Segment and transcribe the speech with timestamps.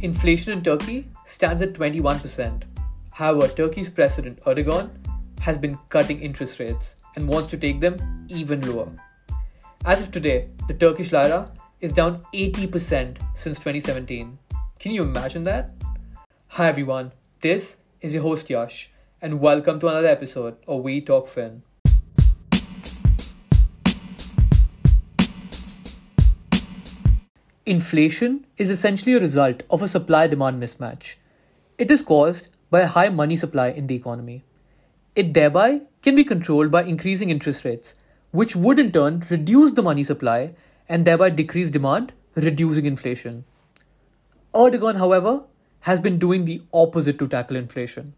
[0.00, 2.62] Inflation in Turkey stands at 21%.
[3.10, 4.90] However, Turkey's President Erdogan
[5.40, 8.92] has been cutting interest rates and wants to take them even lower.
[9.84, 11.50] As of today, the Turkish lira
[11.80, 14.38] is down 80% since 2017.
[14.78, 15.72] Can you imagine that?
[16.50, 21.26] Hi everyone, this is your host Yash, and welcome to another episode of We Talk
[21.26, 21.62] Fin.
[27.68, 31.16] Inflation is essentially a result of a supply demand mismatch.
[31.76, 34.42] It is caused by a high money supply in the economy.
[35.14, 37.94] It thereby can be controlled by increasing interest rates,
[38.30, 40.54] which would in turn reduce the money supply
[40.88, 43.44] and thereby decrease demand, reducing inflation.
[44.54, 45.42] Erdogan, however,
[45.80, 48.14] has been doing the opposite to tackle inflation.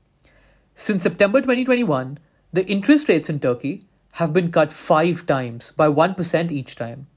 [0.77, 2.19] Since September 2021,
[2.53, 3.83] the interest rates in Turkey
[4.13, 7.09] have been cut five times by 1% each time.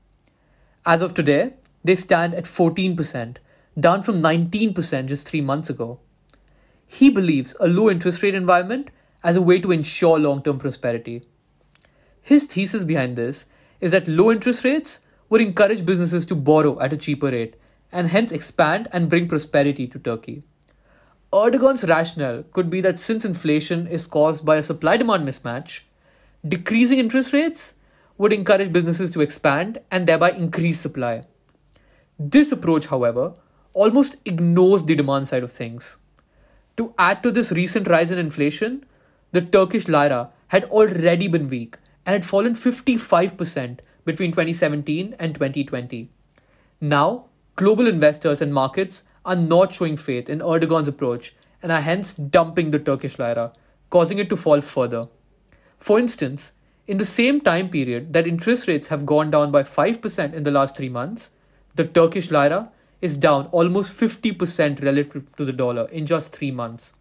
[0.84, 3.38] As of today, they stand at 14%,
[3.80, 6.00] down from 19% just three months ago.
[6.86, 8.92] He believes a low interest rate environment
[9.24, 11.24] as a way to ensure long term prosperity.
[12.22, 13.46] His thesis behind this
[13.82, 17.56] is that low interest rates would encourage businesses to borrow at a cheaper rate
[17.92, 20.44] and hence expand and bring prosperity to Turkey.
[21.34, 25.82] Erdogan's rationale could be that since inflation is caused by a supply demand mismatch,
[26.48, 27.74] decreasing interest rates
[28.18, 31.24] would encourage businesses to expand and thereby increase supply.
[32.26, 33.34] This approach, however,
[33.74, 35.98] almost ignores the demand side of things.
[36.78, 38.86] To add to this recent rise in inflation,
[39.34, 46.10] the Turkish lira had already been weak and had fallen 55% between 2017 and 2020.
[46.80, 47.26] Now,
[47.58, 52.72] global investors and markets are not showing faith in Erdogan's approach and are hence dumping
[52.72, 53.52] the Turkish lira,
[53.90, 55.10] causing it to fall further.
[55.78, 56.54] For instance,
[56.88, 60.52] in the same time period that interest rates have gone down by 5% in the
[60.52, 61.30] last three months,
[61.76, 62.72] the Turkish lira
[63.02, 66.94] is down almost 50% relative to the dollar in just three months.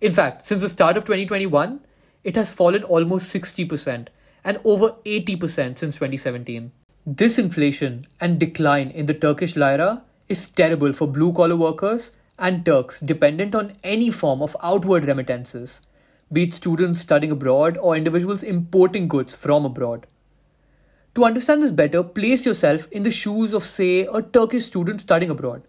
[0.00, 1.80] In fact, since the start of 2021,
[2.24, 4.08] it has fallen almost 60%
[4.44, 6.72] and over 80% since 2017.
[7.06, 12.64] This inflation and decline in the Turkish lira is terrible for blue collar workers and
[12.64, 15.80] Turks dependent on any form of outward remittances,
[16.32, 20.06] be it students studying abroad or individuals importing goods from abroad.
[21.14, 25.30] To understand this better, place yourself in the shoes of, say, a Turkish student studying
[25.30, 25.62] abroad.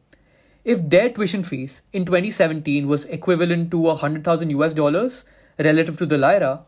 [0.64, 5.26] If their tuition fees in 2017 was equivalent to 100,000 US dollars
[5.60, 6.66] relative to the lira,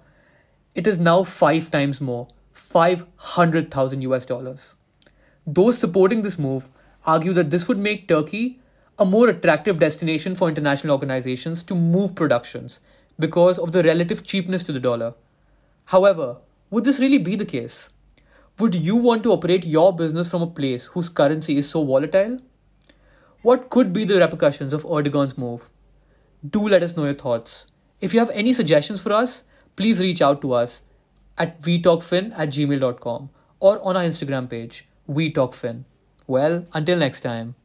[0.73, 4.75] it is now five times more 500,000 US dollars.
[5.47, 6.67] Those supporting this move
[7.05, 8.59] argue that this would make Turkey
[8.99, 12.81] a more attractive destination for international organizations to move productions
[13.17, 15.13] because of the relative cheapness to the dollar.
[15.85, 16.37] However,
[16.69, 17.89] would this really be the case?
[18.57, 22.37] Would you want to operate your business from a place whose currency is so volatile?
[23.41, 25.69] What could be the repercussions of Erdogan's move?
[26.49, 27.67] Do let us know your thoughts.
[27.99, 29.43] If you have any suggestions for us,
[29.75, 30.81] please reach out to us
[31.37, 33.29] at wetalkfin at gmail.com
[33.59, 35.83] or on our Instagram page, wetalkfin.
[36.25, 37.55] Well, until next time.